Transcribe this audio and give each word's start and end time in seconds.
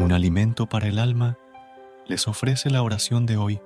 un 0.00 0.12
alimento 0.12 0.66
para 0.66 0.88
el 0.88 0.98
alma, 0.98 1.38
les 2.06 2.26
ofrece 2.26 2.70
la 2.70 2.82
oración 2.82 3.26
de 3.26 3.36
hoy, 3.36 3.60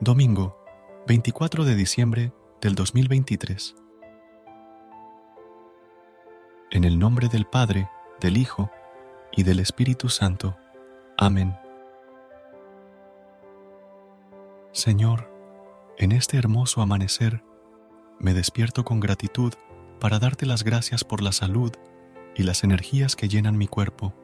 domingo 0.00 0.58
24 1.06 1.64
de 1.64 1.76
diciembre 1.76 2.32
del 2.60 2.74
2023. 2.74 3.76
En 6.72 6.82
el 6.82 6.98
nombre 6.98 7.28
del 7.28 7.46
Padre, 7.46 7.88
del 8.20 8.36
Hijo 8.36 8.70
y 9.30 9.44
del 9.44 9.60
Espíritu 9.60 10.08
Santo. 10.08 10.56
Amén. 11.16 11.56
Señor, 14.72 15.30
en 15.98 16.10
este 16.10 16.36
hermoso 16.36 16.82
amanecer, 16.82 17.44
me 18.18 18.34
despierto 18.34 18.84
con 18.84 18.98
gratitud 18.98 19.54
para 20.00 20.18
darte 20.18 20.46
las 20.46 20.64
gracias 20.64 21.04
por 21.04 21.22
la 21.22 21.30
salud 21.30 21.72
y 22.34 22.42
las 22.42 22.64
energías 22.64 23.14
que 23.14 23.28
llenan 23.28 23.56
mi 23.56 23.68
cuerpo. 23.68 24.14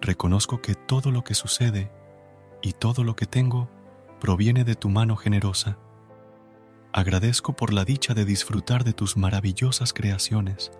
Reconozco 0.00 0.62
que 0.62 0.74
todo 0.74 1.10
lo 1.10 1.24
que 1.24 1.34
sucede 1.34 1.90
y 2.62 2.72
todo 2.72 3.04
lo 3.04 3.16
que 3.16 3.26
tengo 3.26 3.68
proviene 4.18 4.64
de 4.64 4.74
tu 4.74 4.88
mano 4.88 5.16
generosa. 5.16 5.78
Agradezco 6.92 7.54
por 7.54 7.72
la 7.72 7.84
dicha 7.84 8.14
de 8.14 8.24
disfrutar 8.24 8.82
de 8.82 8.92
tus 8.92 9.16
maravillosas 9.16 9.92
creaciones, 9.92 10.70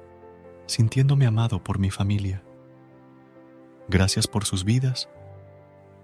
sintiéndome 0.66 1.26
amado 1.26 1.62
por 1.62 1.78
mi 1.78 1.90
familia. 1.90 2.42
Gracias 3.88 4.26
por 4.26 4.44
sus 4.44 4.64
vidas 4.64 5.08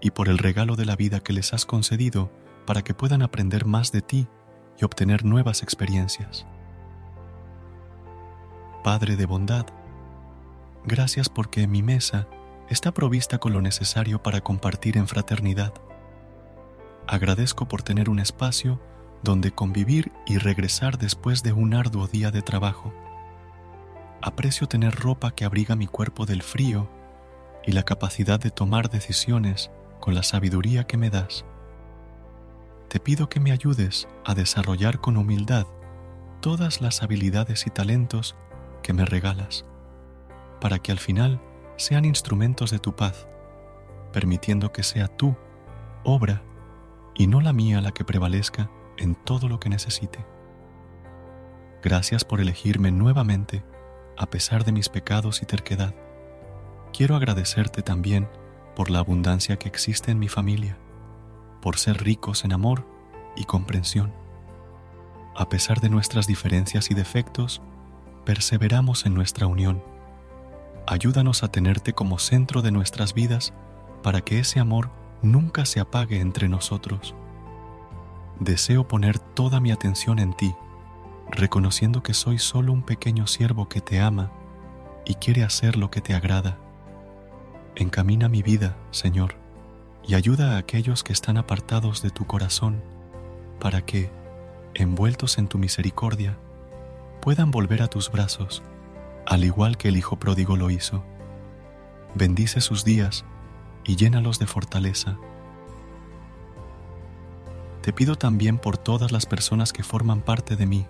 y 0.01 0.11
por 0.11 0.29
el 0.29 0.39
regalo 0.39 0.77
de 0.77 0.85
la 0.85 0.97
vida 0.97 1.21
que 1.21 1.33
les 1.33 1.53
has 1.53 1.65
concedido 1.65 2.31
para 2.67 2.83
que 2.83 2.95
puedan 2.95 3.23
aprender 3.23 3.65
más 3.65 3.93
de 3.93 4.03
ti 4.03 4.29
y 4.79 4.85
obtener 4.85 5.25
nuevas 5.25 5.63
experiencias. 5.63 6.47
Padre 8.85 9.17
de 9.17 9.27
bondad, 9.27 9.67
gracias 10.85 11.29
porque 11.29 11.67
mi 11.67 11.83
mesa 11.83 12.29
está 12.69 12.93
provista 12.93 13.39
con 13.39 13.53
lo 13.53 13.61
necesario 13.61 14.23
para 14.23 14.41
compartir 14.41 14.97
en 14.97 15.09
fraternidad. 15.09 15.73
Agradezco 17.07 17.69
por 17.69 17.83
tener 17.83 18.11
un 18.11 18.19
espacio 18.19 18.81
donde 19.23 19.53
convivir 19.53 20.13
y 20.27 20.39
regresar 20.39 20.99
después 20.99 21.43
de 21.43 21.53
un 21.53 21.75
arduo 21.75 22.07
día 22.07 22.31
de 22.31 22.43
trabajo. 22.43 22.93
Aprecio 24.23 24.67
tener 24.67 24.95
ropa 24.95 25.31
que 25.31 25.45
abriga 25.45 25.77
mi 25.77 25.87
cuerpo 25.87 26.27
del 26.27 26.43
frío 26.43 26.89
y 27.65 27.73
la 27.73 27.85
capacidad 27.85 28.41
de 28.41 28.51
tomar 28.51 28.91
decisiones 28.91 29.71
con 30.01 30.15
la 30.15 30.23
sabiduría 30.23 30.85
que 30.85 30.97
me 30.97 31.11
das 31.11 31.45
te 32.89 33.01
pido 33.01 33.29
que 33.29 33.41
me 33.41 33.53
ayudes 33.53 34.09
a 34.25 34.35
desarrollar 34.35 35.01
con 35.01 35.17
humildad 35.17 35.67
todas 36.41 36.81
las 36.81 37.03
habilidades 37.03 37.67
y 37.67 37.71
talentos 37.71 38.37
que 38.83 38.93
me 38.93 39.05
regalas, 39.05 39.65
para 40.61 40.79
que 40.79 40.93
al 40.93 40.99
final 40.99 41.41
sean 41.77 42.05
instrumentos 42.05 42.71
de 42.71 42.79
tu 42.79 42.95
paz, 42.97 43.27
permitiendo 44.13 44.73
que 44.73 44.83
sea 44.83 45.09
tu 45.09 45.37
obra 46.05 46.43
y 47.15 47.27
no 47.27 47.41
la 47.41 47.53
mía 47.53 47.81
la 47.81 47.93
que 47.93 48.05
prevalezca 48.05 48.71
en 48.97 49.15
todo 49.15 49.49
lo 49.49 49.61
que 49.61 49.69
necesite. 49.69 50.25
Gracias 51.83 52.25
por 52.25 52.41
elegirme 52.41 52.91
nuevamente 52.91 53.65
a 54.19 54.27
pesar 54.31 54.65
de 54.65 54.73
mis 54.73 54.89
pecados 54.89 55.43
y 55.43 55.47
terquedad. 55.47 55.95
Quiero 56.93 57.17
agradecerte 57.17 57.83
también 57.83 58.29
por 58.75 58.91
la 58.91 59.01
abundancia 59.01 59.59
que 59.59 59.69
existe 59.69 60.11
en 60.11 60.19
mi 60.19 60.29
familia 60.29 60.79
por 61.67 61.79
ser 61.79 62.01
ricos 62.05 62.45
en 62.45 62.53
amor 62.53 62.87
y 63.35 63.43
comprensión. 63.43 64.13
A 65.35 65.49
pesar 65.49 65.81
de 65.81 65.89
nuestras 65.89 66.29
diferencias 66.29 66.93
y 66.93 66.95
defectos, 66.95 67.61
perseveramos 68.25 69.05
en 69.05 69.15
nuestra 69.15 69.49
unión. 69.49 69.83
Ayúdanos 70.87 71.43
a 71.43 71.49
tenerte 71.49 71.93
como 71.93 72.19
centro 72.19 72.63
de 72.63 72.71
nuestras 72.71 73.15
vidas 73.15 73.53
para 74.03 74.21
que 74.21 74.39
ese 74.39 74.61
amor 74.61 74.91
nunca 75.23 75.65
se 75.65 75.81
apague 75.81 76.21
entre 76.21 76.49
nosotros. 76.49 77.15
Deseo 78.39 78.87
poner 78.87 79.19
toda 79.19 79.61
mi 79.61 79.73
atención 79.73 80.19
en 80.19 80.35
ti, 80.35 80.55
reconociendo 81.31 82.03
que 82.03 82.15
soy 82.15 82.39
solo 82.39 82.73
un 82.73 82.83
pequeño 82.83 83.27
siervo 83.27 83.69
que 83.69 83.81
te 83.81 84.01
ama 84.01 84.31
y 85.05 85.15
quiere 85.15 85.43
hacer 85.43 85.77
lo 85.77 85.91
que 85.91 86.01
te 86.01 86.15
agrada. 86.15 86.59
Encamina 87.75 88.29
mi 88.29 88.43
vida, 88.43 88.77
Señor 88.91 89.47
y 90.07 90.15
ayuda 90.15 90.55
a 90.55 90.59
aquellos 90.59 91.03
que 91.03 91.13
están 91.13 91.37
apartados 91.37 92.01
de 92.03 92.11
tu 92.11 92.27
corazón, 92.27 92.83
para 93.59 93.85
que, 93.85 94.11
envueltos 94.75 95.39
en 95.39 95.49
tu 95.49 95.59
misericordia, 95.59 96.39
puedan 97.21 97.51
volver 97.51 97.83
a 97.83 97.89
tus 97.89 98.11
brazos, 98.11 98.63
al 99.27 99.45
igual 99.45 99.77
que 99.77 99.89
el 99.89 99.97
Hijo 99.97 100.17
pródigo 100.17 100.57
lo 100.57 100.71
hizo. 100.71 101.05
Bendice 102.15 102.61
sus 102.61 102.85
días 102.85 103.25
y 103.85 103.97
llénalos 103.97 104.39
de 104.39 104.47
fortaleza. 104.47 105.19
Te 107.83 107.93
pido 107.93 108.17
también 108.17 108.59
por 108.59 108.79
todas 108.79 109.13
las 109.13 109.27
personas 109.27 109.73
que 109.73 109.83
forman 109.83 110.21
parte 110.21 110.57
de 110.57 110.67
mí, 110.67 110.87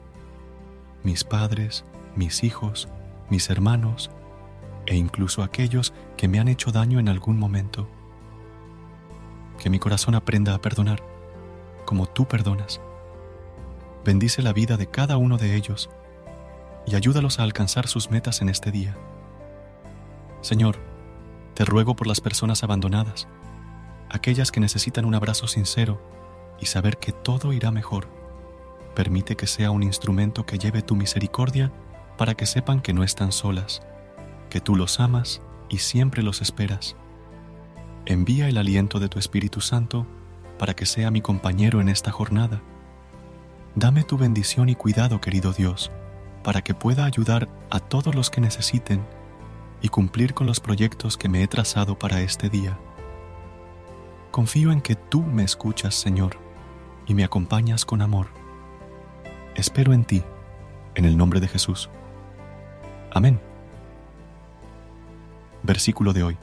mis 1.03 1.25
padres, 1.25 1.85
mis 2.15 2.45
hijos, 2.45 2.89
mis 3.29 3.51
hermanos 3.51 4.11
e 4.87 4.97
incluso 4.97 5.43
aquellos 5.43 5.93
que 6.17 6.29
me 6.29 6.39
han 6.39 6.49
hecho 6.49 6.71
daño 6.71 7.01
en 7.01 7.09
algún 7.09 7.39
momento 7.39 7.89
que 9.59 9.71
mi 9.71 9.79
corazón 9.79 10.15
aprenda 10.15 10.55
a 10.55 10.61
perdonar, 10.61 11.03
como 11.85 12.07
tú 12.07 12.27
perdonas. 12.27 12.81
Bendice 14.05 14.43
la 14.43 14.53
vida 14.53 14.77
de 14.77 14.87
cada 14.87 15.17
uno 15.17 15.39
de 15.39 15.57
ellos 15.57 15.91
y 16.87 16.95
ayúdalos 16.95 17.39
a 17.39 17.43
alcanzar 17.43 17.89
sus 17.89 18.11
metas 18.11 18.41
en 18.43 18.49
este 18.49 18.71
día. 18.71 18.97
Señor, 20.41 20.79
te 21.55 21.65
ruego 21.65 21.97
por 21.97 22.07
las 22.07 22.21
personas 22.21 22.63
abandonadas, 22.63 23.29
aquellas 24.11 24.53
que 24.53 24.61
necesitan 24.61 25.05
un 25.05 25.15
abrazo 25.15 25.49
sincero 25.49 26.01
y 26.61 26.67
saber 26.67 26.99
que 26.99 27.13
todo 27.13 27.53
irá 27.53 27.71
mejor. 27.71 28.09
Permite 28.95 29.37
que 29.37 29.47
sea 29.47 29.71
un 29.71 29.83
instrumento 29.83 30.47
que 30.47 30.59
lleve 30.59 30.83
tu 30.83 30.97
misericordia 30.97 31.73
para 32.17 32.35
que 32.35 32.47
sepan 32.47 32.81
que 32.81 32.95
no 32.95 33.03
están 33.03 33.33
solas, 33.33 33.83
que 34.49 34.61
tú 34.61 34.77
los 34.77 35.01
amas 35.01 35.43
y 35.69 35.79
siempre 35.79 36.23
los 36.23 36.41
esperas 36.41 36.97
envía 38.07 38.49
el 38.49 38.57
aliento 38.57 39.01
de 39.01 39.09
tu 39.09 39.19
Espíritu 39.19 39.61
Santo 39.61 40.07
para 40.59 40.75
que 40.75 40.87
sea 40.87 41.11
mi 41.11 41.21
compañero 41.21 41.81
en 41.81 41.89
esta 41.89 42.13
jornada. 42.13 42.63
Dame 43.75 44.05
tu 44.05 44.17
bendición 44.17 44.69
y 44.69 44.75
cuidado, 44.75 45.21
querido 45.21 45.53
Dios, 45.53 45.91
para 46.47 46.63
que 46.63 46.75
pueda 46.75 47.07
ayudar 47.07 47.49
a 47.71 47.81
todos 47.81 48.15
los 48.15 48.31
que 48.31 48.41
necesiten 48.41 49.05
y 49.83 49.89
cumplir 49.89 50.33
con 50.33 50.47
los 50.47 50.61
proyectos 50.61 51.17
que 51.17 51.29
me 51.29 51.43
he 51.43 51.49
trazado 51.49 51.99
para 51.99 52.21
este 52.21 52.49
día. 52.49 52.79
Confío 54.31 54.71
en 54.71 54.81
que 54.81 54.95
tú 54.95 55.23
me 55.23 55.43
escuchas, 55.43 55.97
Señor, 55.97 56.39
y 57.05 57.15
me 57.15 57.25
acompañas 57.25 57.85
con 57.85 58.01
amor. 58.01 58.29
Espero 59.57 59.93
en 59.93 60.05
ti, 60.05 60.23
en 60.95 61.05
el 61.05 61.17
nombre 61.17 61.41
de 61.41 61.49
Jesús. 61.49 61.91
Amén. 63.13 63.41
Versículo 65.65 66.13
de 66.13 66.23
hoy. 66.23 66.39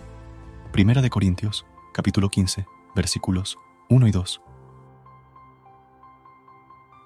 Primera 0.74 1.02
de 1.02 1.10
Corintios, 1.10 1.66
capítulo 1.94 2.28
15, 2.28 2.66
versículos 2.94 3.58
1 3.88 4.06
y 4.06 4.12
2. 4.12 4.42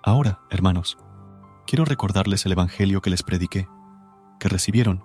Ahora, 0.02 0.40
hermanos, 0.50 0.98
quiero 1.68 1.86
recordarles 1.86 2.46
el 2.46 2.54
Evangelio 2.54 3.02
que 3.02 3.10
les 3.10 3.22
prediqué, 3.22 3.68
que 4.40 4.48
recibieron 4.48 5.04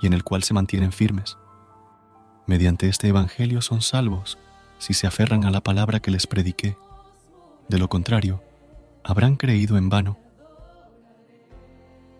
y 0.00 0.06
en 0.06 0.12
el 0.12 0.22
cual 0.22 0.42
se 0.42 0.54
mantienen 0.54 0.92
firmes. 0.92 1.38
Mediante 2.46 2.88
este 2.88 3.08
Evangelio 3.08 3.62
son 3.62 3.80
salvos 3.80 4.38
si 4.78 4.94
se 4.94 5.06
aferran 5.06 5.44
a 5.44 5.50
la 5.50 5.62
palabra 5.62 6.00
que 6.00 6.10
les 6.10 6.26
prediqué. 6.26 6.76
De 7.68 7.78
lo 7.78 7.88
contrario, 7.88 8.42
habrán 9.02 9.36
creído 9.36 9.78
en 9.78 9.88
vano. 9.88 10.18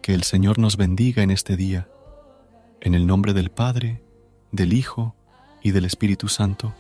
Que 0.01 0.15
el 0.15 0.23
Señor 0.23 0.59
nos 0.59 0.77
bendiga 0.77 1.23
en 1.23 1.31
este 1.31 1.57
día, 1.57 1.89
en 2.81 2.95
el 2.95 3.07
nombre 3.07 3.35
del 3.35 3.51
Padre, 3.51 4.03
del 4.53 4.73
Hijo 4.73 5.15
y 5.63 5.73
del 5.73 5.85
Espíritu 5.85 6.29
Santo. 6.29 6.75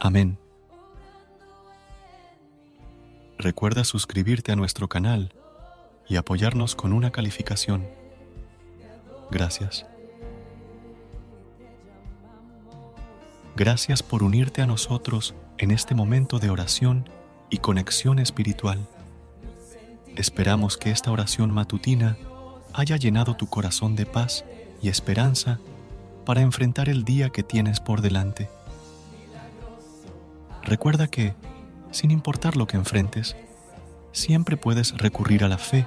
Amén. 0.00 0.38
Recuerda 3.38 3.84
suscribirte 3.84 4.52
a 4.52 4.56
nuestro 4.56 4.88
canal 4.88 5.32
y 6.08 6.16
apoyarnos 6.16 6.74
con 6.74 6.92
una 6.92 7.10
calificación. 7.10 7.86
Gracias. 9.30 9.86
Gracias 13.56 14.02
por 14.02 14.22
unirte 14.22 14.62
a 14.62 14.66
nosotros 14.66 15.34
en 15.58 15.70
este 15.70 15.94
momento 15.94 16.38
de 16.38 16.50
oración 16.50 17.08
y 17.50 17.58
conexión 17.58 18.18
espiritual. 18.18 18.86
Esperamos 20.14 20.76
que 20.76 20.90
esta 20.90 21.10
oración 21.10 21.50
matutina 21.50 22.16
haya 22.74 22.96
llenado 22.96 23.34
tu 23.34 23.46
corazón 23.46 23.96
de 23.96 24.06
paz 24.06 24.44
y 24.82 24.88
esperanza 24.88 25.58
para 26.26 26.42
enfrentar 26.42 26.88
el 26.88 27.04
día 27.04 27.30
que 27.30 27.42
tienes 27.42 27.80
por 27.80 28.02
delante. 28.02 28.50
Recuerda 30.62 31.06
que, 31.06 31.34
sin 31.92 32.10
importar 32.10 32.56
lo 32.56 32.66
que 32.66 32.76
enfrentes, 32.76 33.36
siempre 34.12 34.56
puedes 34.56 34.96
recurrir 34.98 35.44
a 35.44 35.48
la 35.48 35.58
fe 35.58 35.86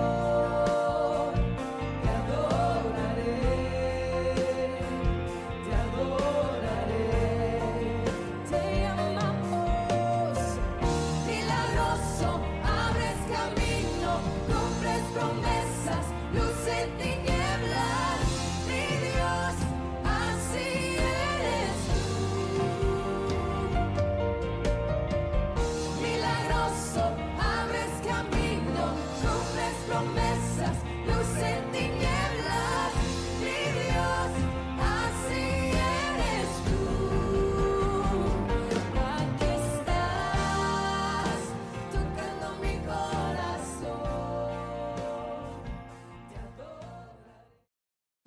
luces. 16.33 17.10